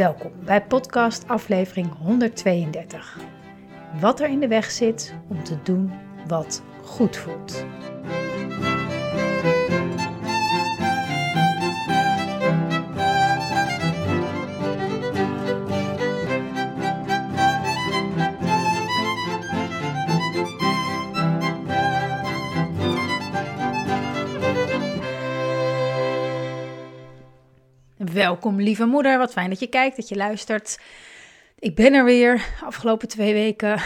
[0.00, 3.18] Welkom bij podcast aflevering 132.
[4.00, 5.92] Wat er in de weg zit om te doen
[6.26, 7.64] wat goed voelt.
[28.12, 30.80] Welkom lieve moeder, wat fijn dat je kijkt, dat je luistert.
[31.58, 33.80] Ik ben er weer, afgelopen twee weken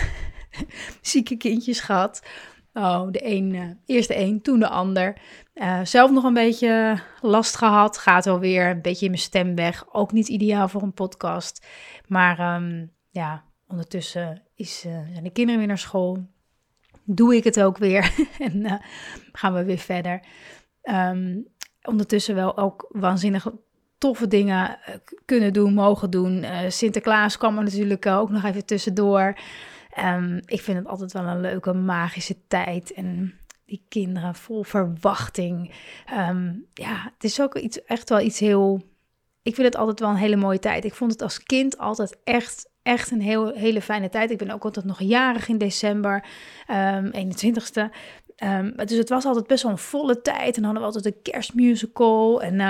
[1.00, 2.26] zieke kindjes gehad.
[2.72, 5.16] Oh, de een, uh, eerst de een, toen de ander.
[5.54, 9.54] Uh, zelf nog een beetje last gehad, gaat wel weer een beetje in mijn stem
[9.54, 9.84] weg.
[9.92, 11.66] Ook niet ideaal voor een podcast.
[12.06, 16.26] Maar um, ja, ondertussen is, uh, zijn de kinderen weer naar school.
[17.04, 18.80] Doe ik het ook weer en
[19.32, 20.22] gaan we weer verder.
[20.82, 21.52] Um,
[21.82, 23.46] ondertussen wel ook waanzinnig
[24.04, 26.42] toffe dingen eh, kunnen doen, mogen doen.
[26.42, 29.38] Uh, Sinterklaas kwam er natuurlijk ook nog even tussendoor.
[29.98, 32.92] Um, ik vind het altijd wel een leuke magische tijd.
[32.92, 33.34] En
[33.66, 35.74] die kinderen vol verwachting.
[36.28, 38.82] Um, ja, het is ook iets, echt wel iets heel.
[39.42, 40.84] Ik vind het altijd wel een hele mooie tijd.
[40.84, 44.30] Ik vond het als kind altijd echt, echt een heel, hele fijne tijd.
[44.30, 46.24] Ik ben ook altijd nog jarig in december,
[46.70, 47.90] um, 21ste.
[48.44, 50.56] Um, dus het was altijd best wel een volle tijd.
[50.56, 52.42] En hadden we altijd een kerstmusical.
[52.42, 52.60] En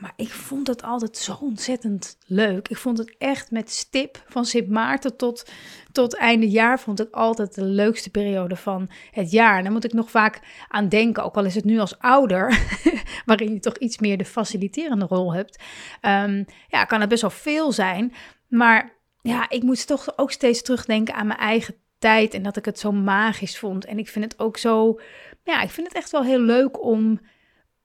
[0.00, 2.68] maar ik vond het altijd zo ontzettend leuk.
[2.68, 5.50] Ik vond het echt met stip van Sint Maarten tot,
[5.92, 9.56] tot einde jaar vond ik altijd de leukste periode van het jaar.
[9.56, 12.58] En daar moet ik nog vaak aan denken, ook al is het nu als ouder,
[13.26, 15.62] waarin je toch iets meer de faciliterende rol hebt.
[16.02, 18.12] Um, ja, kan het best wel veel zijn.
[18.48, 22.64] Maar ja, ik moet toch ook steeds terugdenken aan mijn eigen tijd en dat ik
[22.64, 23.84] het zo magisch vond.
[23.84, 25.00] En ik vind het ook zo,
[25.42, 27.20] ja, ik vind het echt wel heel leuk om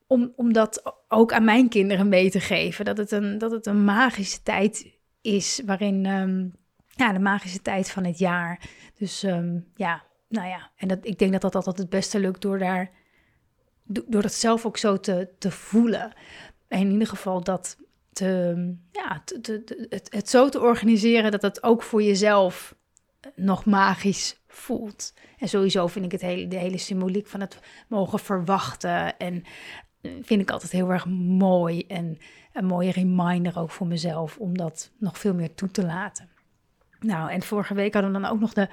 [0.08, 2.86] om, om dat ook aan mijn kinderen mee te geven.
[2.86, 6.54] Dat het een, dat het een magische tijd is waarin, um,
[6.88, 8.62] ja, de magische tijd van het jaar.
[8.98, 12.42] Dus um, ja, nou ja, en dat, ik denk dat dat altijd het beste lukt
[12.42, 12.90] door daar,
[13.84, 16.14] door dat zelf ook zo te, te voelen.
[16.68, 17.78] En in ieder geval dat
[18.14, 18.54] te,
[18.92, 19.24] ja,
[19.90, 22.76] het, het zo te organiseren dat het ook voor jezelf
[23.36, 25.14] nog magisch voelt.
[25.38, 29.44] En sowieso vind ik het hele, de hele symboliek van het mogen verwachten en
[30.22, 31.86] vind ik altijd heel erg mooi.
[31.88, 32.18] En
[32.54, 36.30] een mooie reminder ook voor mezelf om dat nog veel meer toe te laten.
[37.00, 38.70] Nou, en vorige week hadden we dan ook nog de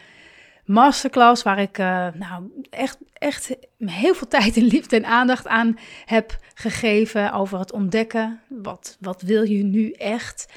[0.64, 5.78] masterclass waar ik uh, nou, echt, echt heel veel tijd en liefde en aandacht aan
[6.04, 8.40] heb gegeven over het ontdekken.
[8.48, 10.52] Wat, wat wil je nu echt?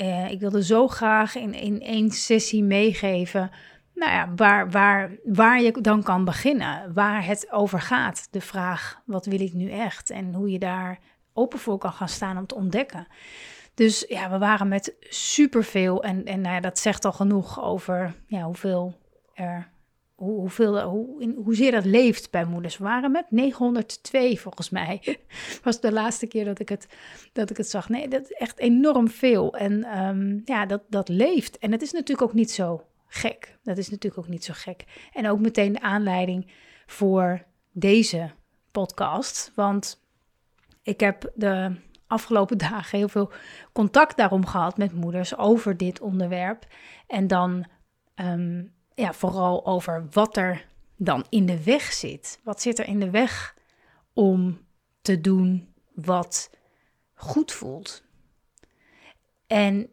[0.00, 3.50] Uh, ik wilde zo graag in, in één sessie meegeven
[3.98, 8.28] nou ja, waar, waar, waar je dan kan beginnen, waar het over gaat.
[8.30, 10.10] De vraag, wat wil ik nu echt?
[10.10, 10.98] En hoe je daar
[11.32, 13.06] open voor kan gaan staan om te ontdekken.
[13.74, 18.14] Dus ja, we waren met superveel en, en nou ja, dat zegt al genoeg over
[18.26, 18.94] ja, hoeveel
[19.34, 19.70] er,
[20.14, 22.78] hoe, hoeveel, hoe, hoezeer dat leeft bij moeders.
[22.78, 25.18] We waren met 902 volgens mij.
[25.64, 26.88] was de laatste keer dat ik het,
[27.32, 27.88] dat ik het zag.
[27.88, 29.56] Nee, dat is echt enorm veel.
[29.56, 31.58] En um, ja, dat, dat leeft.
[31.58, 33.58] En het is natuurlijk ook niet zo gek.
[33.62, 34.84] Dat is natuurlijk ook niet zo gek.
[35.12, 36.52] En ook meteen de aanleiding
[36.86, 38.30] voor deze
[38.70, 39.52] podcast.
[39.54, 40.02] Want
[40.82, 41.76] ik heb de
[42.06, 43.32] afgelopen dagen heel veel
[43.72, 46.66] contact daarom gehad met moeders over dit onderwerp.
[47.06, 47.66] En dan
[48.14, 50.66] um, ja, vooral over wat er
[50.96, 52.40] dan in de weg zit.
[52.42, 53.56] Wat zit er in de weg
[54.12, 54.60] om
[55.00, 56.50] te doen wat
[57.14, 58.02] goed voelt?
[59.46, 59.90] En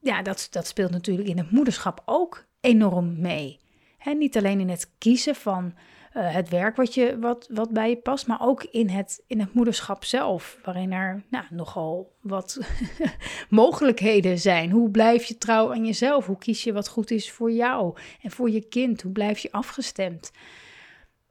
[0.00, 3.60] ja, dat, dat speelt natuurlijk in het moederschap ook enorm mee.
[4.04, 5.74] Niet alleen in het kiezen van
[6.14, 9.40] uh, het werk wat, je, wat, wat bij je past, maar ook in het, in
[9.40, 12.58] het moederschap zelf, waarin er nou, nogal wat
[13.48, 14.70] mogelijkheden zijn.
[14.70, 16.26] Hoe blijf je trouw aan jezelf?
[16.26, 19.02] Hoe kies je wat goed is voor jou en voor je kind?
[19.02, 20.30] Hoe blijf je afgestemd?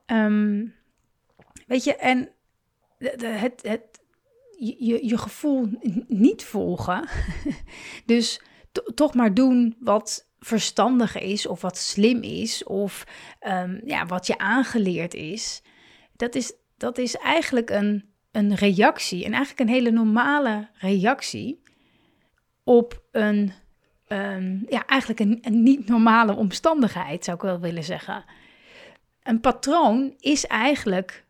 [0.05, 0.73] Um,
[1.67, 2.29] weet je, en
[2.97, 4.01] het, het,
[4.57, 5.67] je, je gevoel
[6.07, 7.07] niet volgen,
[8.05, 8.41] dus
[8.95, 13.03] toch maar doen wat verstandig is of wat slim is of
[13.47, 15.61] um, ja, wat je aangeleerd is,
[16.15, 21.61] dat is, dat is eigenlijk een, een reactie en eigenlijk een hele normale reactie
[22.63, 23.53] op een
[24.07, 28.25] ehm, ja, eigenlijk een, een niet normale omstandigheid, zou ik wel willen zeggen.
[29.23, 31.25] Een patroon is eigenlijk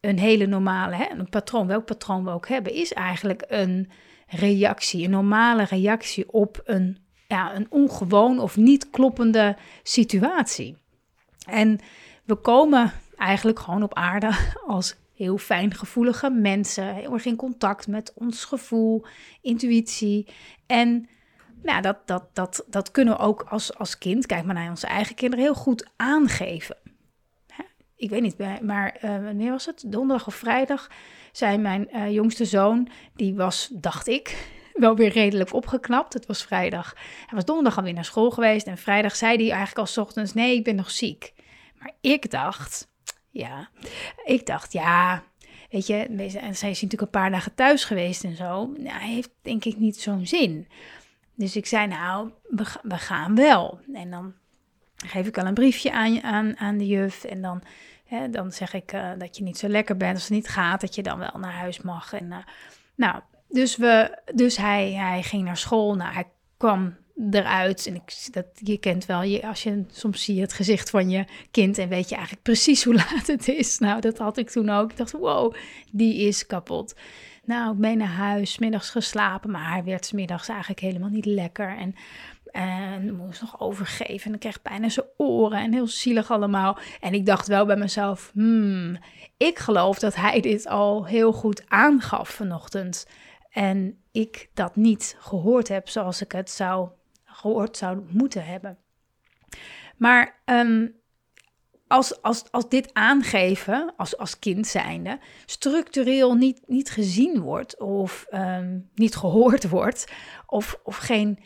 [0.00, 3.90] een hele normale, hè, een patroon, welk patroon we ook hebben, is eigenlijk een
[4.26, 6.98] reactie, een normale reactie op een,
[7.30, 10.76] ja, een ongewoon of niet kloppende situatie.
[11.46, 11.78] En
[12.24, 14.30] we komen eigenlijk gewoon op aarde
[14.66, 19.04] als heel fijngevoelige mensen, heel erg in contact met ons gevoel,
[19.40, 20.28] intuïtie.
[20.66, 21.08] En
[21.62, 24.86] nou, dat, dat, dat, dat kunnen we ook als, als kind, kijk maar naar onze
[24.86, 26.76] eigen kinderen, heel goed aangeven.
[27.96, 29.84] Ik weet niet, maar uh, wanneer was het?
[29.86, 30.90] Donderdag of vrijdag
[31.32, 36.12] zei mijn uh, jongste zoon, die was, dacht ik, wel weer redelijk opgeknapt.
[36.12, 36.94] Het was vrijdag.
[37.26, 40.56] Hij was donderdag alweer naar school geweest en vrijdag zei hij eigenlijk al ochtends, nee,
[40.56, 41.32] ik ben nog ziek.
[41.78, 42.88] Maar ik dacht,
[43.30, 43.68] ja,
[44.24, 45.22] ik dacht, ja,
[45.70, 48.66] weet je, en zij is natuurlijk een paar dagen thuis geweest en zo.
[48.66, 50.68] Nou, hij heeft denk ik niet zo'n zin.
[51.34, 52.30] Dus ik zei, nou,
[52.82, 53.80] we, gaan wel.
[53.92, 54.34] En dan
[55.06, 57.24] geef ik al een briefje aan, aan, aan de juf.
[57.24, 57.62] En dan,
[58.04, 60.14] hè, dan zeg ik uh, dat je niet zo lekker bent.
[60.14, 62.12] Als het niet gaat, dat je dan wel naar huis mag.
[62.12, 62.36] En, uh,
[62.94, 65.94] nou, dus, we, dus hij, hij ging naar school.
[65.94, 66.26] Nou, hij
[66.56, 66.96] kwam
[67.30, 67.86] eruit.
[67.86, 71.10] En ik, dat, je kent wel, je, als je soms zie je het gezicht van
[71.10, 73.78] je kind en weet je eigenlijk precies hoe laat het is.
[73.78, 74.90] Nou, dat had ik toen ook.
[74.90, 75.54] Ik dacht, wow,
[75.90, 76.94] die is kapot.
[77.44, 81.76] Nou, ik mee naar huis, middags geslapen, maar hij werd middags eigenlijk helemaal niet lekker.
[81.76, 81.94] En,
[82.50, 86.78] en moest nog overgeven en ik kreeg bijna zijn oren en heel zielig allemaal.
[87.00, 88.98] En ik dacht wel bij mezelf, hmm,
[89.36, 93.06] ik geloof dat hij dit al heel goed aangaf vanochtend.
[93.50, 96.88] En ik dat niet gehoord heb zoals ik het zou
[97.24, 98.78] gehoord zou moeten hebben.
[99.96, 100.86] Maar ehm,
[101.86, 108.26] als, als, als dit aangeven, als, als kind zijnde, structureel niet, niet gezien wordt of
[108.30, 110.12] ehm, niet gehoord wordt,
[110.46, 111.38] of, of geen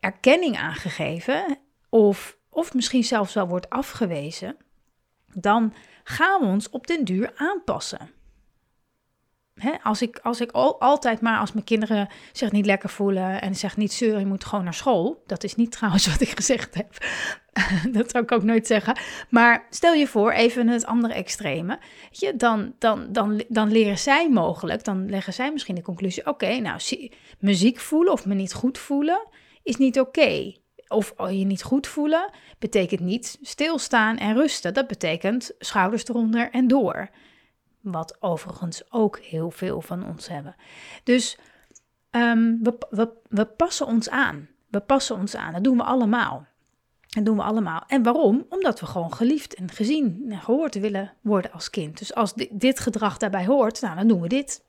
[0.00, 4.56] erkenning aangegeven, of, of misschien zelfs wel wordt afgewezen,
[5.34, 5.74] dan
[6.04, 8.10] gaan we ons op den duur aanpassen
[9.82, 13.54] als ik, als ik al, altijd maar als mijn kinderen zich niet lekker voelen en
[13.54, 15.22] zeggen niet zeuren, je moet gewoon naar school.
[15.26, 16.96] Dat is niet trouwens wat ik gezegd heb.
[17.96, 18.98] dat zou ik ook nooit zeggen.
[19.28, 21.78] Maar stel je voor, even het andere extreme.
[22.10, 26.58] Je, dan, dan, dan, dan leren zij mogelijk, dan leggen zij misschien de conclusie: oké,
[26.58, 26.80] nou,
[27.38, 29.26] muziek voelen of me niet goed voelen
[29.62, 30.52] is niet oké.
[30.88, 34.74] Of je niet goed voelen betekent niet stilstaan en rusten.
[34.74, 37.10] Dat betekent schouders eronder en door.
[37.82, 40.54] Wat overigens ook heel veel van ons hebben.
[41.04, 41.38] Dus
[42.10, 42.58] um,
[42.90, 44.48] we, we, passen ons aan.
[44.68, 45.52] We passen ons aan.
[45.52, 46.46] Dat doen we allemaal.
[47.06, 47.84] Dat doen we allemaal.
[47.86, 48.46] En waarom?
[48.48, 51.98] Omdat we gewoon geliefd en gezien en gehoord willen worden als kind.
[51.98, 54.64] Dus als dit, gedrag daarbij hoort, nou, dan doen we dit.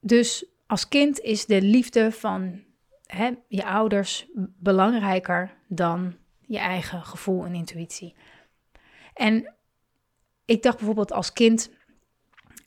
[0.00, 2.62] Dus als kind is de liefde van
[3.06, 4.26] hè, je ouders
[4.58, 8.14] belangrijker dan je eigen gevoel en intuïtie.
[9.14, 9.54] En
[10.46, 11.70] ik dacht bijvoorbeeld als kind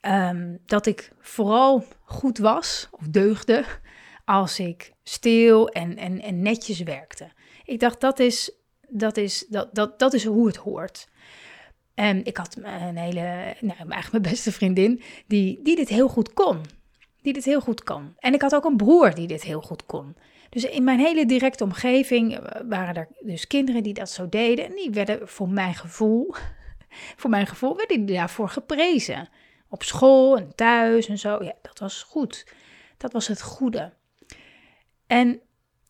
[0.02, 3.66] ehm, dat ik vooral goed was of deugde
[4.26, 7.32] als ik stil en, en, en netjes werkte.
[7.64, 8.52] Ik dacht dat is,
[8.88, 11.08] dat, is, dat, dat, dat is hoe het hoort.
[11.94, 16.34] En ik had een hele, nou, eigenlijk mijn beste vriendin, die, die dit heel goed
[16.34, 16.62] kon.
[17.22, 18.14] Die dit heel goed kon.
[18.18, 20.16] En ik had ook een broer die dit heel goed kon.
[20.50, 24.66] Dus in mijn hele directe omgeving eh, waren er dus kinderen die dat zo deden.
[24.66, 26.36] En die werden voor mijn gevoel
[27.16, 29.30] voor mijn gevoel werden die daarvoor geprezen.
[29.70, 31.44] Op school en thuis en zo.
[31.44, 32.54] Ja, dat was goed.
[32.98, 33.94] Dat was het goede.
[35.08, 35.42] En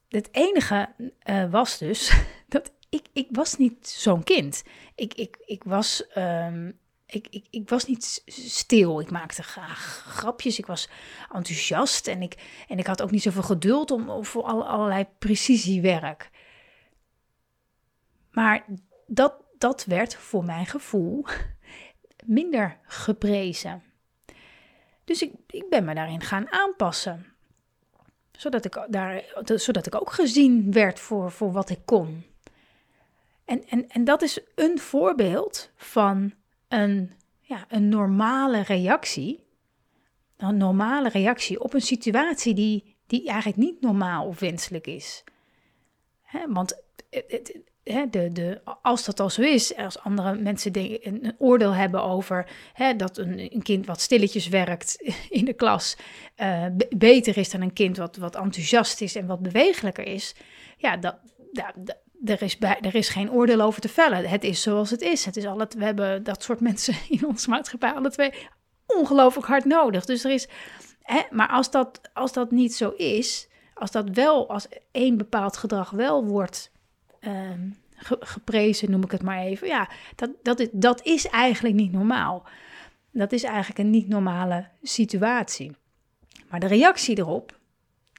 [0.10, 0.90] het enige
[1.24, 2.14] uh, was dus
[2.48, 4.64] dat ik, ik was niet zo'n kind.
[4.96, 9.00] Ik, ik, ik, was, um, ik, ik, ik was niet stil.
[9.00, 10.58] Ik maakte graag grapjes.
[10.58, 10.90] Ik was
[11.32, 12.08] enthousiast.
[12.08, 16.30] En ik, en ik had ook niet zoveel geduld om, voor allerlei precisiewerk.
[18.32, 18.66] Maar
[19.08, 21.26] dat, dat werd voor mijn gevoel
[22.26, 23.84] minder geprezen.
[25.04, 27.26] Dus ik, ik ben me daarin gaan aanpassen.
[28.32, 32.26] Zodat ik, daar, zodat ik ook gezien werd voor, voor wat ik kon.
[33.46, 36.34] En, en, en dat is een voorbeeld van
[36.68, 39.48] een, ja, een normale reactie.
[40.38, 45.24] Een normale reactie op een situatie die, die eigenlijk niet normaal of wenselijk is.
[46.48, 47.60] want het,
[48.82, 52.48] als dat al zo is, als andere mensen een, oordeel hebben over
[52.98, 55.98] dat een, een, kind wat stilletjes werkt in de klas
[56.38, 60.36] uh, beter is dan een kind wat, wat enthousiast is en wat bewegelijker is,
[60.78, 61.16] ja, dat,
[62.26, 64.30] er, is bij, is geen oordeel over te vellen.
[64.30, 65.26] Het is zoals het is.
[65.26, 68.34] Het is alle, we hebben dat soort mensen in onze maatschappij alle twee
[68.86, 70.06] ongelooflijk hard nodig.
[70.06, 70.48] Dus er is,
[71.30, 75.90] maar als dat, als dat niet zo is, als dat wel, als één bepaald gedrag
[75.90, 76.72] wel wordt
[77.20, 77.70] ehm,
[78.20, 82.48] geprezen, noem ik het maar even, ja, dat, dat, is, dat is eigenlijk niet normaal.
[83.12, 85.76] Dat is eigenlijk een niet normale situatie.
[86.50, 87.60] Maar de reactie erop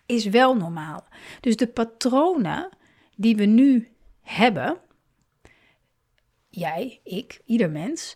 [0.07, 1.05] is wel normaal.
[1.41, 2.69] Dus de patronen
[3.17, 3.89] die we nu
[4.21, 4.77] hebben,
[6.49, 8.15] jij, ik, ieder mens,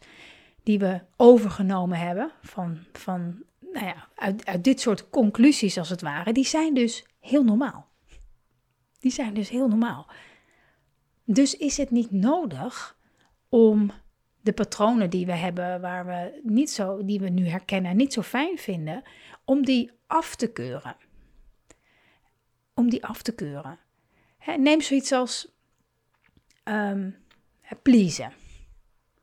[0.63, 6.01] die we overgenomen hebben van, van nou ja, uit, uit dit soort conclusies als het
[6.01, 7.89] ware, die zijn dus heel normaal.
[8.99, 10.11] Die zijn dus heel normaal.
[11.25, 12.97] Dus is het niet nodig
[13.49, 13.91] om
[14.41, 18.23] de patronen die we hebben, waar we niet zo, die we nu herkennen, niet zo
[18.23, 19.03] fijn vinden,
[19.45, 20.97] om die af te keuren.
[22.75, 23.79] Om die af te keuren.
[24.59, 25.53] neem zoiets als
[26.65, 27.17] um,
[27.83, 28.33] pleasen.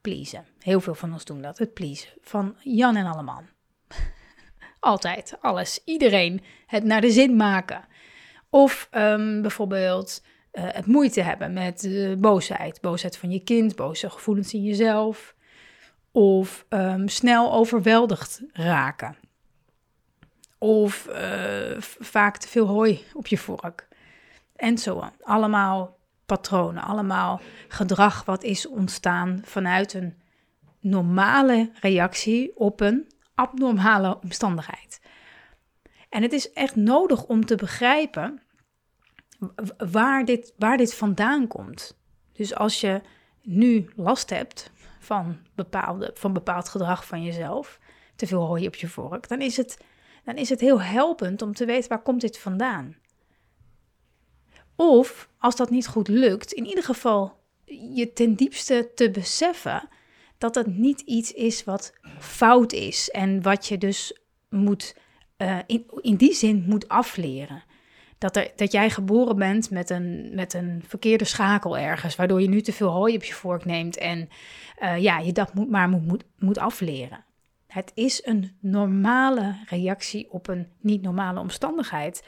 [0.01, 0.46] Pleasen.
[0.60, 2.10] Heel veel van ons doen dat, het pleasen.
[2.22, 3.46] Van Jan en Alleman.
[4.79, 6.41] Altijd, alles, iedereen.
[6.65, 7.86] Het naar de zin maken.
[8.50, 12.81] Of um, bijvoorbeeld uh, het moeite hebben met boosheid.
[12.81, 15.36] Boosheid van je kind, boze gevoelens in jezelf.
[16.12, 19.15] Of um, snel overweldigd raken.
[20.58, 23.88] Of uh, vaak te veel hooi op je vork.
[24.55, 30.22] En zo Allemaal patronen, allemaal gedrag wat is ontstaan vanuit een
[30.79, 35.01] normale reactie op een abnormale omstandigheid.
[36.10, 38.41] En het is echt nodig om te begrijpen
[39.92, 41.98] waar dit, waar dit vandaan komt.
[42.32, 43.02] Dus als je
[43.42, 47.80] nu last hebt van, bepaalde, van bepaald gedrag van jezelf,
[48.16, 49.78] te veel hooi op je vork, dan is, het,
[50.24, 52.96] dan is het heel helpend om te weten waar komt dit vandaan.
[54.76, 57.40] Of als dat niet goed lukt, in ieder geval
[57.96, 59.90] je ten diepste te beseffen
[60.38, 64.20] dat het niet iets is wat fout is en wat je dus
[64.50, 64.96] moet,
[65.38, 67.64] uh, in, in die zin moet afleren.
[68.22, 72.50] Dat, er, dat jij geboren bent met een, met een verkeerde schakel ergens, waardoor je
[72.50, 74.30] nu te veel hooi op je vork neemt en
[74.82, 77.25] uh, ja, je dat moet, maar moet, moet, moet afleren.
[77.68, 82.28] Het is een normale reactie op een niet normale omstandigheid.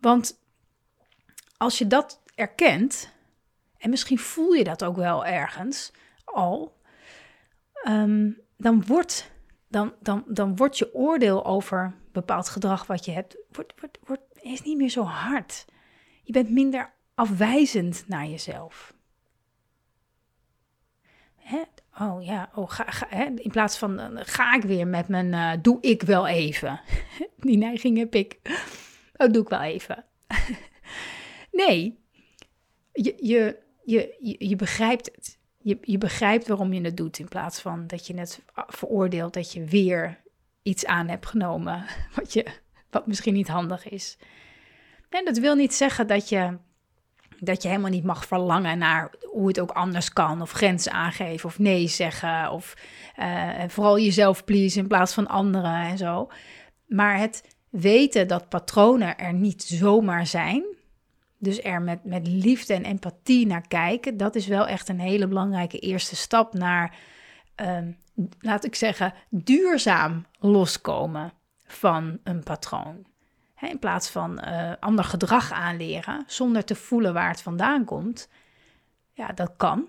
[0.00, 0.40] Want
[1.56, 3.12] als je dat erkent,
[3.78, 5.92] en misschien voel je dat ook wel ergens
[6.24, 6.76] al,
[7.86, 9.30] Ehm, dan, wordt,
[9.68, 14.22] dan, dan, dan wordt je oordeel over bepaald gedrag wat je hebt, wordt, wordt, wordt,
[14.52, 15.64] is niet meer zo hard.
[16.22, 18.94] Je bent minder afwijzend naar jezelf.
[21.36, 21.62] Hè?
[21.98, 23.24] Oh ja, oh, ga, hè?
[23.24, 26.80] in plaats van ga ik weer met mijn uh, doe ik wel even.
[27.36, 28.38] Die neiging heb ik.
[29.16, 30.04] Oh, doe ik wel even.
[31.52, 31.98] nee,
[32.92, 37.60] je, je, je, je begrijpt het je, je begrijpt waarom je het doet in plaats
[37.60, 40.20] van dat je net veroordeelt dat je weer
[40.62, 41.84] iets aan hebt genomen
[42.16, 42.46] wat, je,
[42.96, 44.16] wat misschien niet handig is.
[45.08, 46.58] En dat wil niet zeggen dat je,
[47.40, 51.48] dat je helemaal niet mag verlangen naar hoe het ook anders kan, of grenzen aangeven,
[51.48, 52.74] of nee zeggen, of
[53.18, 56.30] uh, vooral jezelf please in plaats van anderen en zo.
[56.86, 60.64] Maar het weten dat patronen er niet zomaar zijn,
[61.38, 65.26] dus er met, met liefde en empathie naar kijken, dat is wel echt een hele
[65.28, 66.96] belangrijke eerste stap naar,
[67.56, 67.96] um,
[68.40, 71.32] laat ik zeggen, duurzaam loskomen
[71.66, 73.06] van een patroon.
[73.60, 78.28] in plaats van uh, ander gedrag aanleren zonder te voelen waar het vandaan komt.
[79.12, 79.88] Ja, dat kan.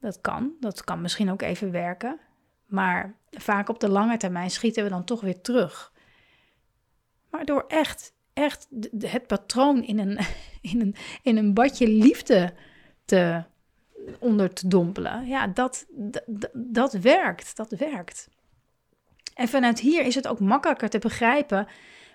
[0.00, 0.52] Dat kan.
[0.60, 2.18] Dat kan misschien ook even werken.
[2.66, 5.92] Maar vaak op de lange termijn schieten we dan toch weer terug.
[7.30, 10.18] Maar door echt echt het patroon in een,
[10.72, 12.54] in een, in een badje liefde
[13.04, 13.42] te,
[14.18, 15.26] onder te dompelen.
[15.26, 15.86] Ja, dat,
[16.52, 17.56] dat werkt.
[17.56, 18.28] Dat werkt.
[19.34, 21.68] En vanuit hier is het ook makkelijker te begrijpen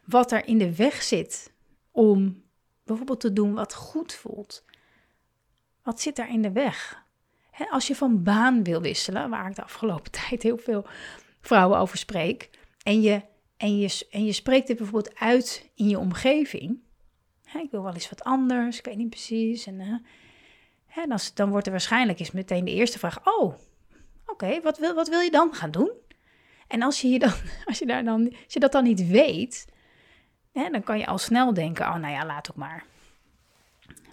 [0.06, 1.54] wat er in de weg zit
[1.92, 2.44] om
[2.84, 4.66] bijvoorbeeld te doen wat goed voelt.
[5.84, 7.08] Wat zit daar in de weg?
[7.70, 10.86] als je van baan wil wisselen, waar ik de afgelopen tijd heel veel
[11.42, 12.50] vrouwen over spreek,
[12.84, 13.22] en je
[13.60, 16.80] en je, en je spreekt dit bijvoorbeeld uit in je omgeving.
[17.62, 19.66] Ik wil wel eens wat anders, ik weet niet precies.
[19.66, 20.04] En,
[20.86, 23.56] hè, dan, dan wordt er waarschijnlijk eens meteen de eerste vraag: Oh,
[24.26, 25.92] oké, wat, wil, wat wil je dan gaan doen?
[26.70, 27.34] En als je, je dan,
[27.66, 29.68] als je, daar dan, als je dat dan niet weet,
[30.52, 32.86] hè, dan kan je al snel denken: Oh, nou ja, laat ook maar.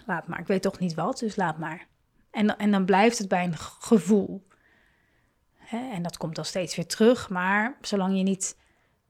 [0.06, 1.86] Laat maar, ik weet toch niet wat, dus laat maar.
[2.30, 4.46] En, en dan blijft het bij een gevoel.
[5.54, 8.56] Hè, en dat komt dan steeds weer terug, maar zolang je niet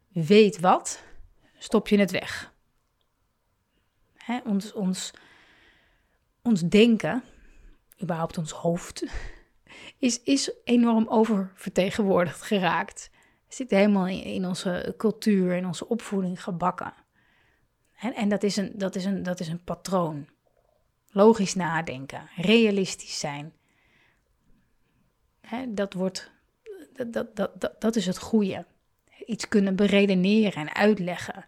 [0.09, 1.03] weet wat,
[1.59, 2.55] stop je het weg.
[4.15, 5.11] Hè, ons, ons,
[6.43, 7.23] ons denken,
[8.03, 9.07] überhaupt ons hoofd,
[9.99, 13.11] is, is enorm oververtegenwoordigd geraakt.
[13.49, 16.95] Zit helemaal in, in onze cultuur, in onze opvoeding gebakken.
[17.97, 20.29] En, en dat, is een, dat, is een, dat is een patroon.
[21.11, 23.53] Logisch nadenken, realistisch zijn.
[25.41, 26.31] Hè, dat, wordt,
[26.93, 28.67] dat, dat, dat, dat, dat is het goede.
[29.26, 31.45] Iets kunnen beredeneren en uitleggen.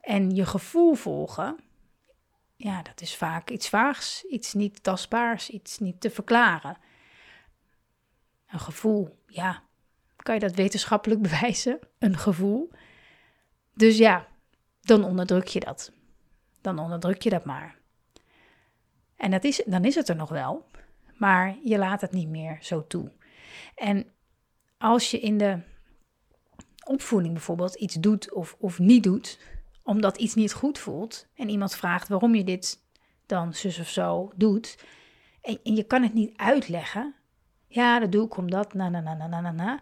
[0.00, 1.60] En je gevoel volgen,
[2.56, 6.76] ja, dat is vaak iets vaags, iets niet tastbaars, iets niet te verklaren.
[8.46, 9.62] Een gevoel, ja,
[10.16, 11.78] kan je dat wetenschappelijk bewijzen?
[11.98, 12.70] Een gevoel.
[13.74, 14.26] Dus ja,
[14.80, 15.92] dan onderdruk je dat.
[16.60, 17.78] Dan onderdruk je dat maar.
[19.16, 20.66] En dat is, dan is het er nog wel,
[21.18, 23.12] maar je laat het niet meer zo toe.
[23.74, 24.06] En
[24.78, 25.58] als je in de
[26.84, 29.38] opvoeding bijvoorbeeld iets doet of, of niet doet,
[29.82, 32.78] omdat iets niet goed voelt, en iemand vraagt waarom je dit
[33.26, 34.84] dan zus of zo doet,
[35.42, 37.14] en, en je kan het niet uitleggen,
[37.70, 39.80] ja, dat doe ik omdat, na, na, na, na, na, na,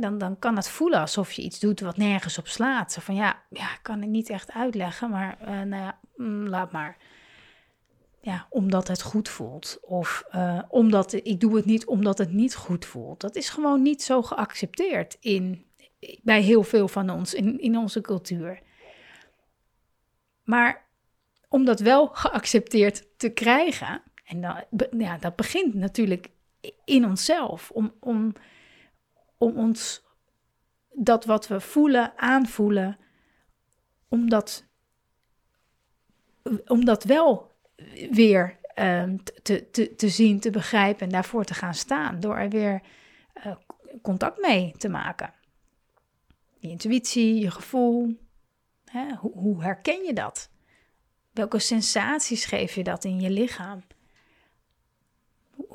[0.00, 2.92] dan, dan kan het voelen alsof je iets doet wat nergens op slaat.
[2.92, 6.46] Zo van ja, ja ik kan het niet echt uitleggen, maar uh, nou ja, mm,
[6.46, 6.96] laat maar.
[8.20, 9.78] Ja, omdat het goed voelt.
[9.82, 13.20] Of uh, omdat ik doe het niet omdat het niet goed voelt.
[13.20, 15.66] Dat is gewoon niet zo geaccepteerd in,
[16.22, 18.62] bij heel veel van ons, in, in onze cultuur.
[20.44, 20.86] Maar
[21.48, 24.66] om dat wel geaccepteerd te krijgen, en
[24.98, 26.30] ja, dat begint natuurlijk
[26.84, 27.70] in onszelf.
[27.70, 28.32] Om, om
[29.38, 30.02] om ons
[30.92, 32.98] dat wat we voelen, aanvoelen,
[34.08, 34.64] om dat,
[36.66, 37.56] om dat wel
[38.10, 42.20] weer uh, te, te, te zien, te begrijpen en daarvoor te gaan staan.
[42.20, 42.82] Door er weer
[43.46, 43.54] uh,
[44.02, 45.34] contact mee te maken.
[46.58, 48.18] Je intuïtie, je gevoel.
[48.84, 49.14] Hè?
[49.14, 50.50] Hoe, hoe herken je dat?
[51.32, 53.82] Welke sensaties geef je dat in je lichaam?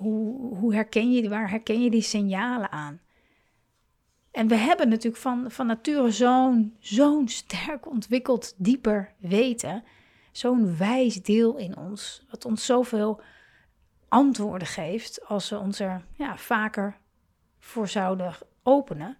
[0.03, 3.01] Hoe, hoe herken je, waar herken je die signalen aan?
[4.32, 9.84] En we hebben natuurlijk van, van nature zo'n zo'n sterk ontwikkeld, dieper weten.
[10.32, 13.21] Zo'n wijs deel in ons, wat ons zoveel
[14.08, 16.97] antwoorden geeft als we ons er ja, vaker
[17.60, 19.17] voor zouden openen.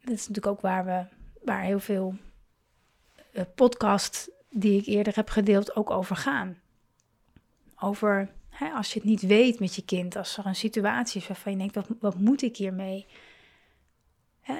[0.00, 1.06] Dat is natuurlijk ook waar, we,
[1.44, 2.14] waar heel veel
[3.32, 6.58] uh, podcasts die ik eerder heb gedeeld ook over gaan.
[7.80, 8.32] Over
[8.74, 11.58] als je het niet weet met je kind, als er een situatie is waarvan je
[11.58, 13.06] denkt, wat, moet ik hiermee?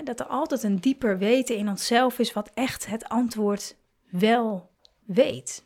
[0.04, 3.76] dat er altijd een dieper weten in onszelf is wat echt het antwoord
[4.11, 4.70] wel
[5.04, 5.64] weet.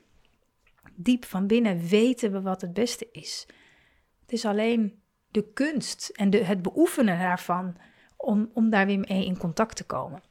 [0.95, 3.47] Diep van binnen weten we wat het beste is.
[4.21, 7.77] Het is alleen de kunst en de, het beoefenen daarvan
[8.17, 10.23] om, om daar weer mee in contact te komen.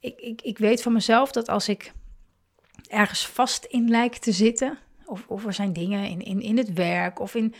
[0.00, 1.92] Ik, ik, ik weet van mezelf dat als ik
[2.88, 4.78] ergens vast in lijk te zitten,
[5.10, 7.54] of, of er zijn dingen in, in, in het werk of, in,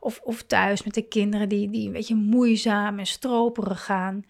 [0.00, 4.24] of, of thuis met de kinderen die, die een beetje moeizaam en stroperig gaan.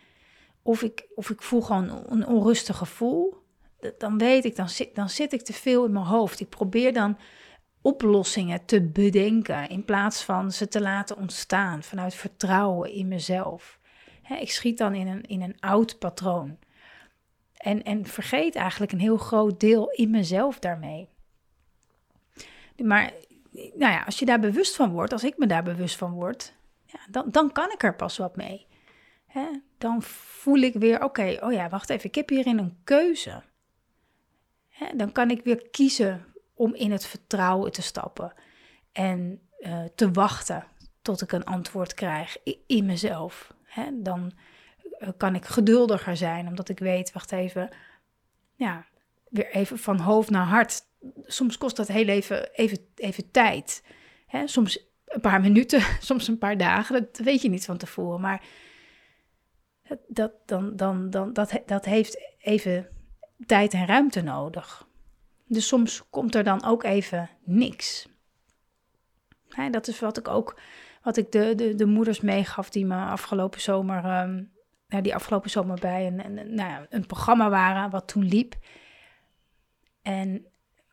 [0.62, 3.34] Of ik, of ik voel gewoon een onrustig gevoel.
[3.98, 6.40] Dan weet ik, dan zit, dan zit ik te veel in mijn hoofd.
[6.40, 7.18] Ik probeer dan
[7.82, 13.78] oplossingen te bedenken in plaats van ze te laten ontstaan vanuit vertrouwen in mezelf.
[14.40, 16.58] ik schiet dan in een, in een oud patroon.
[17.56, 21.08] En, en vergeet eigenlijk een heel groot deel in mezelf daarmee.
[22.82, 23.12] Maar
[23.52, 26.54] nou ja, als je daar bewust van wordt, als ik me daar bewust van word,
[26.84, 28.66] ja, dan, dan kan ik er pas wat mee.
[29.26, 29.46] Hè?
[29.78, 33.42] Dan voel ik weer, oké, oh ja, wacht even, ik heb hierin een keuze.
[34.68, 34.96] Hè?
[34.96, 38.32] Dan kan ik weer kiezen om in het vertrouwen te stappen
[38.92, 40.64] en uh, te wachten
[41.02, 43.54] tot ik een antwoord krijg in mezelf.
[43.62, 44.02] Hè?
[44.02, 44.32] Dan
[44.98, 47.68] uh, kan ik geduldiger zijn, omdat ik weet, wacht even,
[48.54, 48.86] ja,
[49.28, 50.82] weer even van hoofd naar hart
[51.26, 53.84] soms kost dat heel even, even, even tijd.
[54.26, 54.46] Hè?
[54.46, 58.20] Soms een paar minuten, soms een paar dagen, dat weet je niet van tevoren.
[58.20, 58.42] Maar
[60.06, 62.88] dat, dan, dan, dan, dat, dat heeft even
[63.46, 64.88] tijd en ruimte nodig.
[65.46, 68.08] Dus soms komt er dan ook even niks.
[69.48, 70.60] Hè, dat is wat ik ook,
[71.02, 74.52] wat ik de, de, de moeders meegaf die me afgelopen zomer, um,
[75.02, 78.54] die afgelopen zomer bij een, een, nou een programma waren wat toen liep.
[80.02, 80.46] En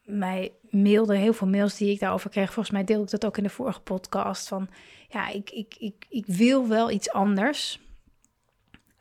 [0.07, 2.53] mij mailden heel veel mails die ik daarover kreeg.
[2.53, 4.47] Volgens mij deelde ik dat ook in de vorige podcast.
[4.47, 4.69] Van
[5.09, 7.79] ja, ik, ik, ik, ik wil wel iets anders.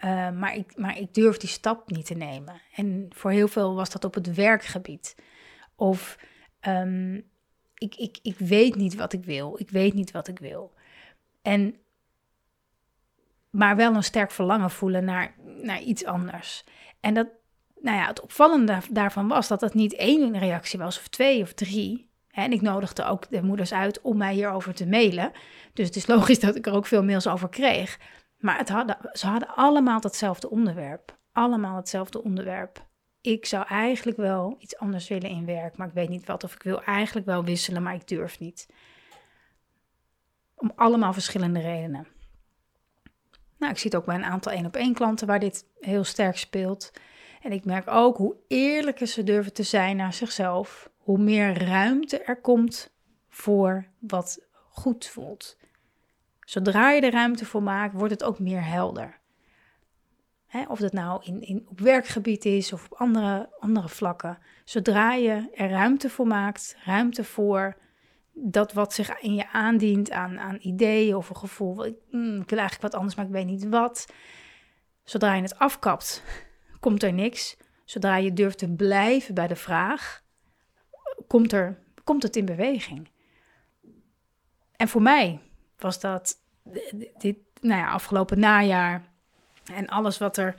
[0.04, 2.60] Uh, maar, ik, maar ik durf die stap niet te nemen.
[2.74, 5.16] En voor heel veel was dat op het werkgebied.
[5.74, 6.18] Of
[6.68, 7.24] um,
[7.74, 9.58] ik, ik, ik weet niet wat ik wil.
[9.58, 10.74] Ik weet niet wat ik wil.
[11.42, 11.76] En,
[13.50, 16.64] maar wel een sterk verlangen voelen naar, naar iets anders.
[17.00, 17.28] En dat,
[17.86, 21.52] nou ja, het opvallende daarvan was dat het niet één reactie was, of twee of
[21.52, 22.10] drie.
[22.30, 25.32] En ik nodigde ook de moeders uit om mij hierover te mailen.
[25.72, 27.98] Dus het is logisch dat ik er ook veel mails over kreeg.
[28.38, 31.18] Maar het hadden, ze hadden allemaal hetzelfde onderwerp.
[31.32, 32.86] Allemaal hetzelfde onderwerp.
[33.20, 36.44] Ik zou eigenlijk wel iets anders willen in werk, maar ik weet niet wat.
[36.44, 38.68] Of ik wil eigenlijk wel wisselen, maar ik durf niet.
[40.54, 42.06] Om allemaal verschillende redenen.
[43.58, 46.04] Nou, ik zie het ook bij een aantal één op één klanten waar dit heel
[46.04, 46.92] sterk speelt.
[47.46, 52.18] En ik merk ook hoe eerlijker ze durven te zijn naar zichzelf, hoe meer ruimte
[52.18, 52.90] er komt
[53.28, 55.56] voor wat goed voelt.
[56.40, 59.18] Zodra je er ruimte voor maakt, wordt het ook meer helder.
[60.68, 64.38] of dat nou in, in, op werkgebied is of op andere, andere vlakken.
[64.64, 67.76] Zodra je er ruimte voor maakt, ruimte voor
[68.32, 71.86] dat wat zich in je aandient aan, aan ideeën of een gevoel.
[71.86, 74.06] Ik, mm, ik wil eigenlijk wat anders, maar ik weet niet wat.
[75.04, 76.22] Zodra je het afkapt,
[76.80, 77.56] komt er niks.
[77.84, 80.22] Zodra je durft te blijven bij de vraag,
[81.26, 83.08] komt, er, komt het in beweging.
[84.76, 85.40] En voor mij
[85.78, 86.36] was dat
[87.18, 89.04] dit nou ja, afgelopen najaar
[89.74, 90.54] en alles wat er,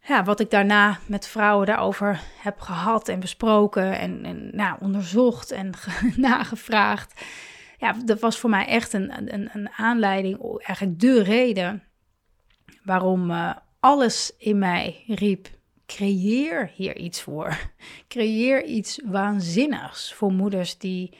[0.00, 5.50] ja, wat ik daarna met vrouwen daarover heb gehad en besproken en, en nou, onderzocht
[5.50, 5.70] en
[6.16, 7.24] nagevraagd.
[7.78, 11.82] Ja, dat was voor mij echt een, een, een aanleiding, eigenlijk de reden
[12.82, 15.48] waarom uh, alles in mij riep:
[15.86, 17.58] creëer hier iets voor.
[18.08, 21.16] Creëer iets waanzinnigs voor moeders die,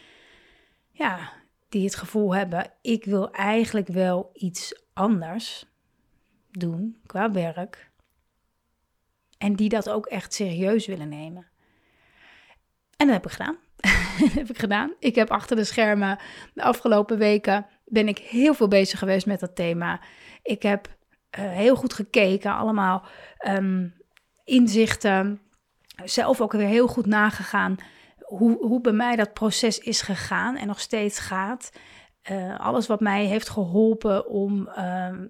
[0.91, 1.33] ja,
[1.69, 5.67] die het gevoel hebben: ik wil eigenlijk wel iets anders
[6.51, 7.91] doen qua werk.
[9.39, 11.47] En die dat ook echt serieus willen nemen.
[12.97, 13.57] En dat heb ik gedaan.
[14.21, 14.95] dat heb ik gedaan.
[14.99, 16.19] Ik heb achter de schermen
[16.55, 20.01] de afgelopen weken ben ik heel veel bezig geweest met dat thema.
[20.43, 20.97] Ik heb
[21.41, 23.05] heel goed gekeken, allemaal
[23.49, 23.95] um,
[24.45, 25.41] inzichten.
[26.05, 27.79] Zelf ook weer heel goed nagegaan
[28.25, 31.73] hoe, hoe bij mij dat proces is gegaan en nog steeds gaat.
[32.31, 34.75] Uh, alles wat mij heeft geholpen om, uh,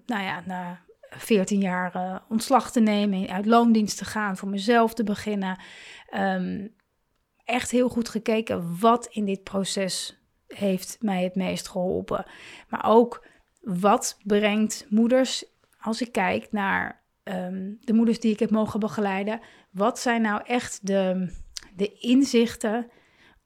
[0.06, 4.94] nou ja, na 14 jaar uh, ontslag te nemen, uit loondienst te gaan, voor mezelf
[4.94, 5.60] te beginnen.
[6.16, 6.74] Um,
[7.44, 12.24] echt heel goed gekeken wat in dit proces heeft mij het meest geholpen.
[12.68, 13.26] Maar ook
[13.60, 15.44] wat brengt moeders
[15.84, 20.42] als ik kijk naar um, de moeders die ik heb mogen begeleiden, wat zijn nou
[20.44, 21.32] echt de,
[21.76, 22.90] de inzichten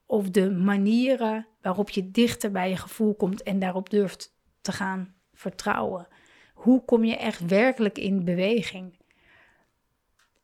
[0.07, 5.14] of de manieren waarop je dichter bij je gevoel komt en daarop durft te gaan
[5.33, 6.09] vertrouwen?
[6.55, 8.98] Hoe kom je echt werkelijk in beweging?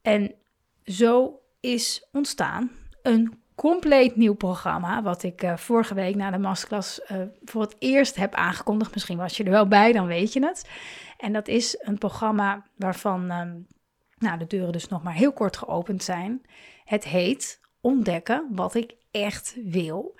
[0.02, 0.34] En
[0.84, 2.70] zo is ontstaan
[3.02, 7.76] een compleet nieuw programma, wat ik uh, vorige week na de masterclass uh, voor het
[7.78, 8.94] eerst heb aangekondigd.
[8.94, 10.68] Misschien was je er wel bij, dan weet je het.
[11.24, 13.66] En dat is een programma waarvan um,
[14.18, 16.42] nou, de deuren dus nog maar heel kort geopend zijn.
[16.84, 20.14] Het heet Ontdekken wat ik echt wil.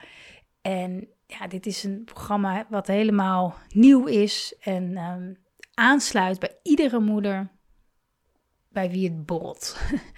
[0.62, 5.37] En ja, dit is een programma wat helemaal nieuw is en um,
[5.75, 7.51] aansluit bij iedere moeder
[8.69, 9.77] bij wie het borrelt.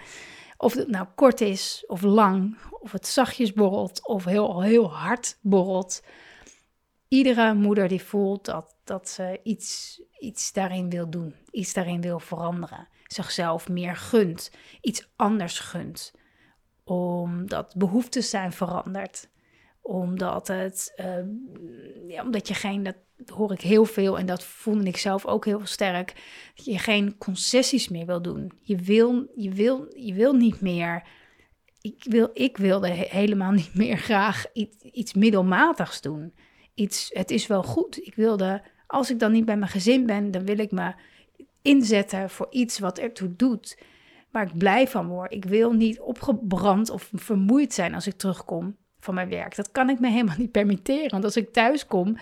[0.67, 5.39] of het nou kort is of lang, of het zachtjes borrelt of heel, heel hard
[5.41, 6.03] borrelt.
[7.09, 12.21] Iedere moeder die voelt dat, dat ze iets, iets daarin wil doen, iets daarin wil
[12.21, 16.13] veranderen, zichzelf meer gunt, iets anders gunt,
[16.85, 19.29] omdat behoeftes zijn veranderd,
[19.81, 21.17] omdat het, uh,
[22.09, 25.45] ja, omdat je geen, dat hoor ik heel veel en dat voelde ik zelf ook
[25.45, 26.15] heel sterk,
[26.55, 28.53] dat je geen concessies meer wil doen.
[28.61, 31.03] Je wil, je wil, je wil niet meer
[31.87, 36.35] ik, wil, ik wilde helemaal niet meer graag iets, iets middelmatigs doen.
[36.77, 38.07] Iets, het is wel goed.
[38.07, 40.95] Ik wilde, als ik dan niet bij mijn gezin ben, dan wil ik me
[41.63, 43.79] inzetten voor iets wat ertoe doet.
[44.31, 45.33] Waar ik blij van word.
[45.33, 49.57] Ik wil niet opgebrand of vermoeid zijn als ik terugkom van mijn werk.
[49.57, 51.11] Dat kan ik me helemaal niet permitteren.
[51.11, 52.17] Want als ik thuis kom,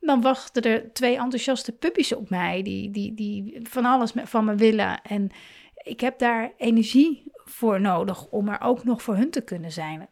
[0.00, 2.62] dan wachten er twee enthousiaste puppies op mij.
[2.62, 5.02] Die, die, die van alles van me willen.
[5.02, 5.30] En
[5.74, 10.08] ik heb daar energie voor nodig om er ook nog voor hun te kunnen zijn.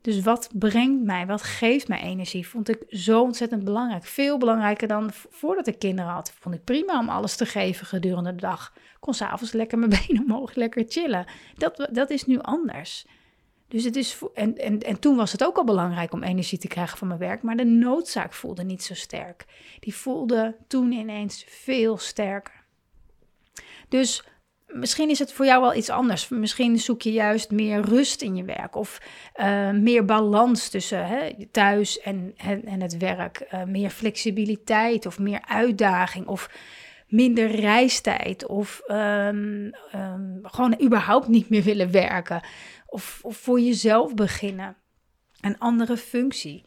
[0.00, 4.04] Dus wat brengt mij, wat geeft mij energie, vond ik zo ontzettend belangrijk.
[4.04, 6.32] Veel belangrijker dan voordat ik kinderen had.
[6.38, 8.72] Vond ik prima om alles te geven gedurende de dag.
[9.00, 11.26] Kon s'avonds lekker mijn benen omhoog, lekker chillen.
[11.56, 13.06] Dat, dat is nu anders.
[13.68, 16.68] Dus het is, en, en, en toen was het ook al belangrijk om energie te
[16.68, 19.44] krijgen van mijn werk, maar de noodzaak voelde niet zo sterk.
[19.80, 22.64] Die voelde toen ineens veel sterker.
[23.88, 24.24] Dus
[24.72, 26.28] Misschien is het voor jou wel iets anders.
[26.28, 29.00] Misschien zoek je juist meer rust in je werk of
[29.36, 33.46] uh, meer balans tussen hè, thuis en, en, en, het werk.
[33.54, 36.50] Uh, meer flexibiliteit of meer uitdaging of
[37.08, 42.40] minder reistijd of um, um, gewoon überhaupt niet meer willen werken
[42.86, 44.76] of, of voor jezelf beginnen.
[45.40, 46.64] Een andere functie.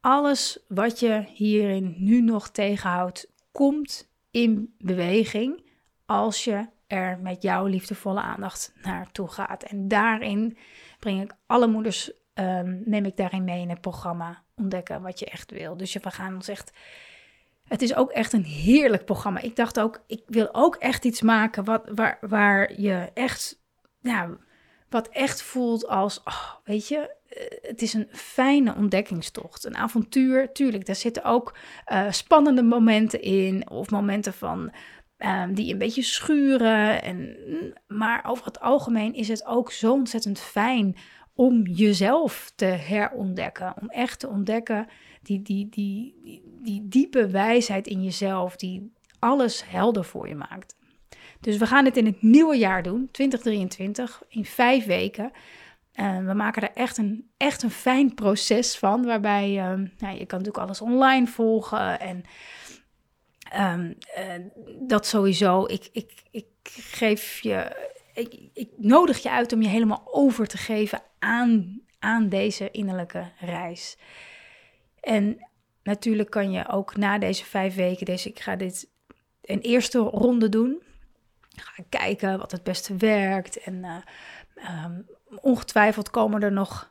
[0.00, 5.64] Alles wat je hierin nu nog tegenhoudt, komt in beweging
[6.06, 9.62] als je er met jouw liefdevolle aandacht naartoe gaat.
[9.62, 10.56] En daarin
[10.98, 15.26] breng ik alle moeders, um, neem ik daarin mee in het programma Ontdekken wat je
[15.26, 15.76] echt wil.
[15.76, 16.72] Dus we gaan ons echt.
[17.68, 19.40] Het is ook echt een heerlijk programma.
[19.40, 23.58] Ik dacht ook, ik wil ook echt iets maken wat, waar, waar je echt,
[24.00, 24.36] ja,
[24.88, 29.64] wat echt voelt als, oh, weet je, eh, het is een fijne ontdekkingstocht.
[29.64, 31.56] Een avontuur, tuurlijk, daar zitten ook
[31.92, 33.70] uh, spannende momenten in.
[33.70, 34.72] Of momenten van
[35.18, 37.02] Um, die een beetje schuren.
[37.02, 37.36] En,
[37.86, 40.96] maar over het algemeen is het ook zo ontzettend fijn
[41.34, 43.74] om jezelf te herontdekken.
[43.80, 44.86] Om echt te ontdekken
[45.22, 50.76] die, die, die, die, die diepe wijsheid in jezelf, die alles helder voor je maakt.
[51.40, 55.30] Dus we gaan het in het nieuwe jaar doen, 2023, in vijf weken.
[55.94, 60.26] Uh, we maken er echt een, echt een fijn proces van, waarbij uh, nou, je
[60.26, 62.24] kan natuurlijk alles online volgen en
[63.54, 63.98] Um,
[64.88, 65.64] dat sowieso.
[65.64, 67.86] Ik, ik, ik geef je.
[68.14, 73.30] Ik, ik, nodig je uit om je helemaal over te geven aan, aan deze innerlijke
[73.40, 73.98] reis.
[75.00, 75.48] En
[75.82, 78.90] natuurlijk kan je ook na deze vijf weken, dus ik ga dit
[79.42, 80.82] een eerste ronde doen.
[81.56, 83.56] Ga kijken wat het beste werkt.
[83.56, 83.96] En uh,
[84.84, 85.06] um,
[85.40, 86.90] ongetwijfeld komen er nog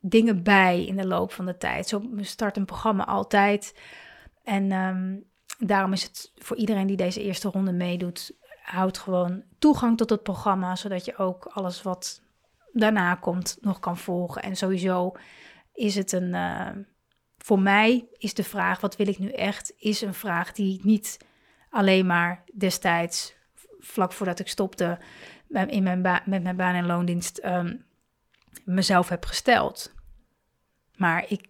[0.00, 1.88] dingen bij in de loop van de tijd.
[1.88, 3.78] Zo start een programma altijd.
[4.42, 5.24] En um,
[5.58, 10.22] daarom is het voor iedereen die deze eerste ronde meedoet, houdt gewoon toegang tot het
[10.22, 12.22] programma, zodat je ook alles wat
[12.72, 14.42] daarna komt nog kan volgen.
[14.42, 15.12] En sowieso
[15.72, 16.68] is het een, uh,
[17.38, 21.18] voor mij is de vraag, wat wil ik nu echt, is een vraag die niet
[21.70, 23.34] alleen maar destijds,
[23.78, 24.98] vlak voordat ik stopte
[25.48, 27.84] in mijn met mijn baan- en loondienst, um,
[28.64, 29.94] mezelf heb gesteld.
[30.96, 31.48] Maar ik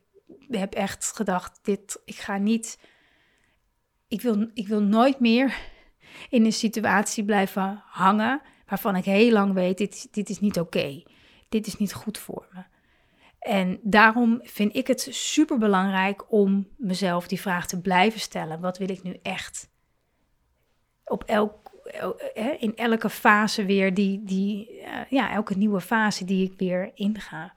[0.51, 2.79] heb echt gedacht, dit, ik ga niet
[4.15, 5.57] ik wil, ik wil nooit meer
[6.29, 11.03] in een situatie blijven hangen waarvan ik heel lang weet, dit, dit is niet oké.
[11.49, 12.63] Dit is niet goed voor me.
[13.39, 18.61] En daarom vind ik het super belangrijk om mezelf die vraag te blijven stellen.
[18.61, 19.71] Wat wil ik nu echt?
[21.05, 21.71] Op elk,
[22.59, 27.55] in elke fase weer, die, die, eh, ja, elke nieuwe fase die ik weer inga.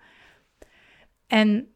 [1.27, 1.73] En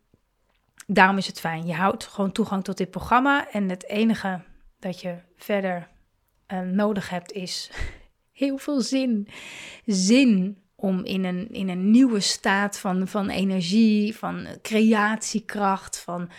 [0.88, 1.66] daarom is het fijn.
[1.66, 3.52] Je houdt gewoon toegang tot dit programma.
[3.52, 4.50] En het enige
[4.82, 5.88] dat je verder
[6.54, 7.72] uh, nodig hebt, is
[8.32, 9.28] heel veel zin.
[9.86, 16.30] Zin om in een, in een nieuwe staat van, van energie, van creatiekracht, van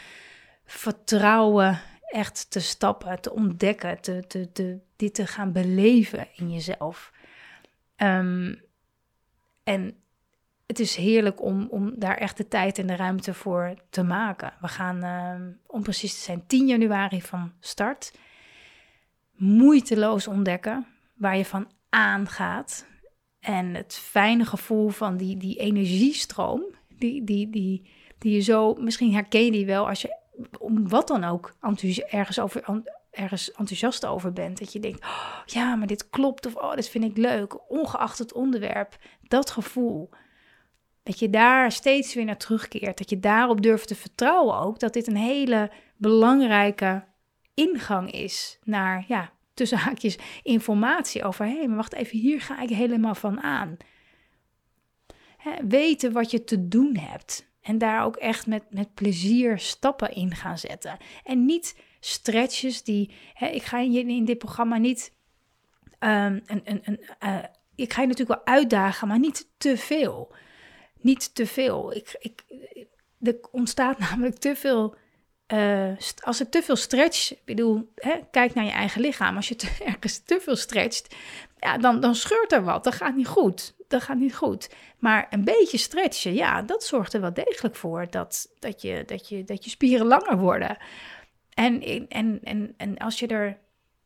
[0.64, 7.12] vertrouwen echt te stappen, te ontdekken, te, te, dit te gaan beleven in jezelf.
[7.96, 8.60] Um,
[9.64, 9.96] en
[10.66, 14.52] het is heerlijk om, om daar echt de tijd en de ruimte voor te maken.
[14.60, 18.12] We gaan, um, om precies te zijn, 10 januari van start
[19.36, 22.86] moeiteloos ontdekken waar je van aangaat.
[23.40, 29.12] En het fijne gevoel van die, die energiestroom, die, die, die, die je zo, misschien
[29.12, 30.20] herken je die wel als je
[30.58, 31.54] om wat dan ook
[32.10, 34.58] ergens, over, ergens enthousiast over bent.
[34.58, 38.18] Dat je denkt, oh, ja, maar dit klopt of oh, dit vind ik leuk, ongeacht
[38.18, 38.96] het onderwerp.
[39.28, 40.10] Dat gevoel.
[41.02, 42.98] Dat je daar steeds weer naar terugkeert.
[42.98, 44.78] Dat je daarop durft te vertrouwen ook.
[44.78, 47.04] Dat dit een hele belangrijke
[47.54, 52.60] ingang is naar, ja, tussen haakjes informatie over, hé, hey, maar wacht even, hier ga
[52.62, 53.76] ik helemaal van aan.
[55.68, 60.34] Weten wat je te doen hebt en daar ook echt met, met plezier stappen in
[60.34, 60.96] gaan zetten.
[61.24, 65.12] En niet stretches die, ik ga je in dit programma niet,
[65.98, 67.38] um, een, een, een, uh,
[67.74, 70.34] ik ga je natuurlijk wel uitdagen, maar niet te veel.
[71.00, 71.94] Niet te veel.
[71.94, 72.44] Ik, ik,
[73.20, 74.94] er ontstaat namelijk te veel
[75.52, 79.36] uh, als het te veel stretch, ik bedoel, hè, kijk naar je eigen lichaam.
[79.36, 81.14] Als je ergens te veel stretcht,
[81.58, 82.84] ja, dan, dan scheurt er wat.
[82.84, 83.74] Dat gaat niet goed.
[83.88, 84.70] Dat gaat niet goed.
[84.98, 89.28] Maar een beetje stretchen, ja, dat zorgt er wel degelijk voor dat, dat, je, dat,
[89.28, 90.76] je, dat je spieren langer worden.
[91.54, 93.58] En, en, en, en als je er,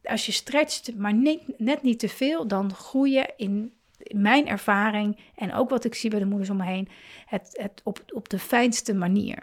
[0.02, 1.14] als je stretcht, maar
[1.56, 5.94] net niet te veel, dan groei je in, in mijn ervaring en ook wat ik
[5.94, 6.88] zie bij de moeders om me heen,
[7.26, 9.38] het, het op, op de fijnste manier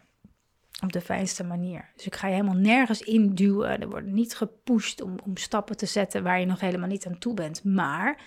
[0.84, 1.92] op de fijnste manier.
[1.96, 3.82] Dus ik ga je helemaal nergens induwen.
[3.82, 7.18] Er wordt niet gepusht om, om stappen te zetten waar je nog helemaal niet aan
[7.18, 7.64] toe bent.
[7.64, 8.22] Maar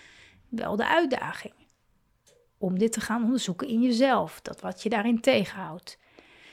[0.49, 1.55] wel de uitdaging
[2.59, 4.41] om dit te gaan onderzoeken in jezelf.
[4.41, 5.99] Dat wat je daarin tegenhoudt.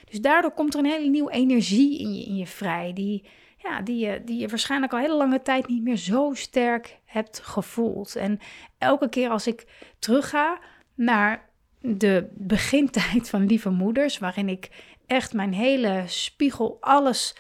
[0.06, 2.94] Dus daardoor komt er een hele nieuwe energie in je, in je vrij.
[2.94, 3.24] Die,
[3.58, 7.40] ja, die, je, die je waarschijnlijk al hele lange tijd niet meer zo sterk hebt
[7.40, 8.16] gevoeld.
[8.16, 8.40] En
[8.78, 9.66] elke keer als ik
[10.00, 10.60] terugga
[10.96, 17.36] naar de begintijd van Lieve Moeders, waarin ik echt mijn hele spiegel, alles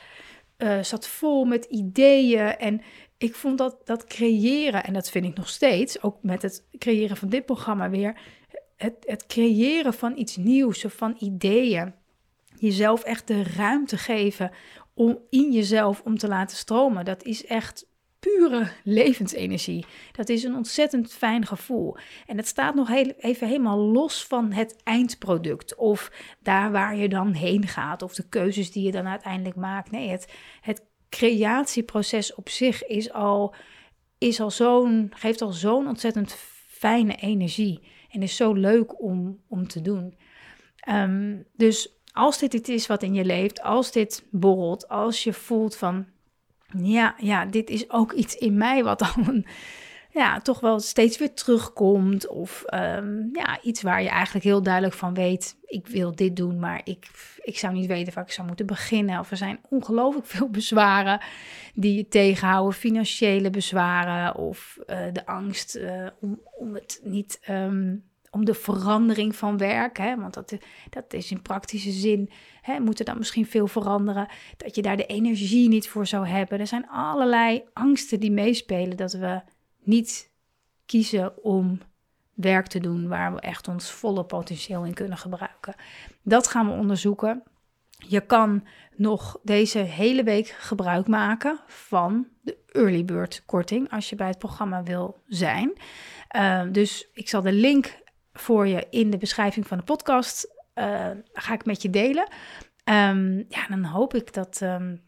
[0.57, 2.57] uh, zat vol met ideeën.
[2.57, 2.81] En
[3.17, 7.17] ik vond dat, dat creëren, en dat vind ik nog steeds, ook met het creëren
[7.17, 8.19] van dit programma weer,
[8.75, 11.93] het, het creëren van iets nieuws of van ideeën.
[12.55, 14.51] Jezelf echt de ruimte geven
[14.93, 17.05] om in jezelf om te laten stromen.
[17.05, 17.85] Dat is echt
[18.23, 19.85] pure levensenergie.
[20.11, 21.97] Dat is een ontzettend fijn gevoel.
[22.25, 25.75] En het staat nog heel, even helemaal los van het eindproduct.
[25.75, 28.01] Of daar waar je dan heen gaat.
[28.01, 29.91] Of de keuzes die je dan uiteindelijk maakt.
[29.91, 33.55] Nee, het, het creatieproces op zich is al,
[34.17, 36.33] is al zo'n, geeft al zo'n ontzettend
[36.67, 37.87] fijne energie.
[38.09, 40.17] En is zo leuk om, om te doen.
[40.75, 45.33] Ehm, dus als dit iets is wat in je leeft, als dit borrelt, als je
[45.33, 46.05] voelt van,
[46.77, 49.45] ja, ja, dit is ook iets in mij wat dan
[50.13, 52.27] ja, toch wel steeds weer terugkomt.
[52.27, 56.59] Of ehm, ja, iets waar je eigenlijk heel duidelijk van weet, ik wil dit doen,
[56.59, 57.07] maar ik,
[57.41, 59.19] ik zou niet weten waar ik zou moeten beginnen.
[59.19, 61.21] Of er zijn ongelooflijk veel bezwaren
[61.73, 67.39] die je tegenhouden, financiële bezwaren of uh, de angst uh, om, om het niet...
[67.49, 70.57] Um, om de verandering van werk, hè, want dat,
[70.89, 72.29] dat is in praktische zin,
[72.61, 76.59] hè, moet dan misschien veel veranderen, dat je daar de energie niet voor zou hebben.
[76.59, 79.41] Er zijn allerlei angsten die meespelen dat we
[79.83, 80.31] niet
[80.85, 81.79] kiezen om
[82.33, 85.75] werk te doen waar we echt ons volle potentieel in kunnen gebruiken.
[86.21, 87.43] Dat gaan we onderzoeken.
[87.97, 94.15] Je kan nog deze hele week gebruik maken van de early bird korting als je
[94.15, 95.73] bij het programma wil zijn.
[96.35, 98.01] Uh, dus ik zal de link
[98.33, 102.27] voor je in de beschrijving van de podcast uh, ga ik met je delen.
[102.85, 105.01] Um, ja, dan hoop ik dat, um,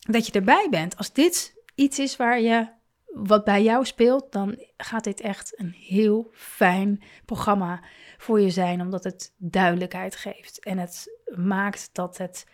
[0.00, 0.96] dat je erbij bent.
[0.96, 2.68] Als dit iets is waar je
[3.06, 7.82] wat bij jou speelt, dan gaat dit echt een heel fijn programma
[8.16, 12.46] voor je zijn, omdat het duidelijkheid geeft en het maakt dat het,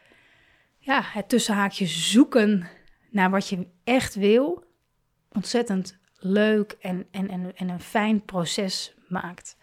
[0.78, 2.68] ja, het tussenhaakje zoeken
[3.10, 4.64] naar wat je echt wil,
[5.32, 9.56] ontzettend leuk en, en, en, en een fijn proces maakt.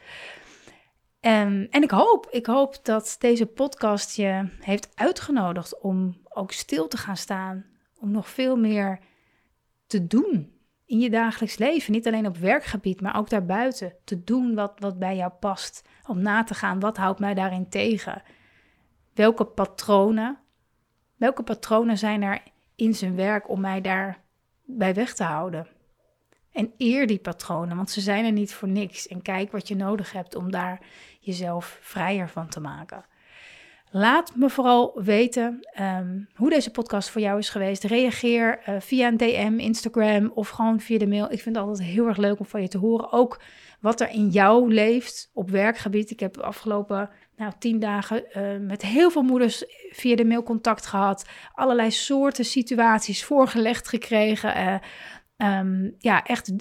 [1.25, 6.87] En, en ik hoop, ik hoop dat deze podcast je heeft uitgenodigd om ook stil
[6.87, 7.65] te gaan staan,
[7.99, 8.99] om nog veel meer
[9.87, 10.53] te doen
[10.85, 11.91] in je dagelijks leven.
[11.91, 13.93] Niet alleen op werkgebied, maar ook daarbuiten.
[14.03, 15.87] Te doen wat, wat bij jou past.
[16.07, 18.21] Om na te gaan, wat houdt mij daarin tegen?
[19.13, 20.37] Welke patronen,
[21.15, 22.41] welke patronen zijn er
[22.75, 24.21] in zijn werk om mij daar
[24.63, 25.67] bij weg te houden?
[26.55, 29.07] En eer die patronen, want ze zijn er niet voor niks.
[29.07, 30.81] En kijk wat je nodig hebt om daar
[31.19, 33.05] jezelf vrijer van te maken.
[33.91, 37.83] Laat me vooral weten ehm, hoe deze podcast voor jou is geweest.
[37.83, 41.31] Reageer uh, via een DM, Instagram of gewoon via de mail.
[41.31, 43.11] Ik vind het altijd heel erg leuk om van je te horen.
[43.11, 43.41] Ook
[43.79, 46.11] wat er in jou leeft op werkgebied.
[46.11, 50.43] Ik heb de afgelopen nou, tien dagen uh, met heel veel moeders via de mail
[50.43, 51.25] contact gehad.
[51.53, 54.57] Allerlei soorten situaties voorgelegd gekregen.
[54.57, 54.75] Uh,
[55.37, 56.51] um, ja, echt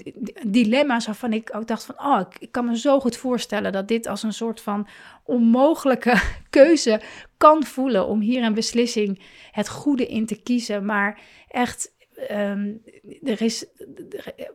[0.51, 4.07] dilemma's waarvan ik ook dacht van, oh, ik, kan me zo goed voorstellen dat dit
[4.07, 4.87] als een soort van
[5.23, 7.01] onmogelijke keuze
[7.37, 10.85] kan voelen om hier een beslissing het goede in te kiezen.
[10.85, 11.93] Maar echt,
[12.31, 12.81] um,
[13.23, 13.65] er is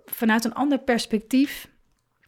[0.04, 1.68] vanuit een ander perspectief,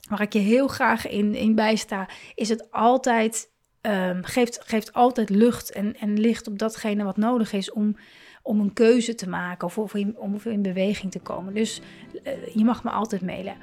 [0.08, 3.50] waar ik je heel graag in, in bijsta, is het altijd,
[3.82, 7.96] um, geeft, geeft altijd lucht en, en licht op datgene wat nodig is om
[8.42, 11.54] om een keuze te maken of, om in beweging te komen.
[11.54, 11.80] Dus
[12.24, 13.54] uh, je mag me altijd mailen.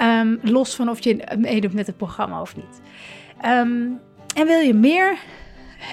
[0.00, 2.80] Um, los van of je meedoet met het programma of niet.
[3.44, 4.00] Um,
[4.34, 5.18] en wil je meer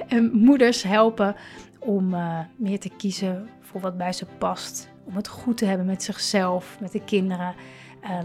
[0.09, 1.35] uh, moeders helpen
[1.79, 4.89] om uh, meer te kiezen voor wat bij ze past?
[5.03, 7.55] Om het goed te hebben met zichzelf, met de kinderen.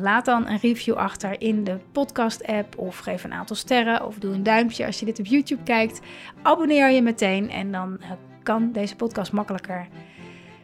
[0.00, 4.34] laat dan een review achter in de podcast-app of geef een aantal sterren of doe
[4.34, 6.00] een duimpje als je dit op YouTube kijkt.
[6.42, 8.00] Abonneer je meteen en dan
[8.50, 9.88] kan deze podcast makkelijker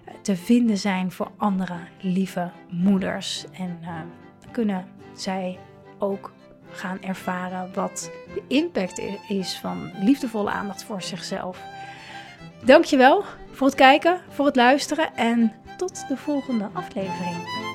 [0.05, 3.44] eh, te vinden zijn voor andere lieve moeders.
[3.53, 3.88] En uh,
[4.51, 5.59] kunnen zij
[5.99, 6.33] ook
[6.71, 11.63] gaan ervaren wat de impact is van liefdevolle aandacht voor zichzelf.
[12.65, 17.65] Dankjewel voor het kijken, voor het luisteren en tot de volgende aflevering.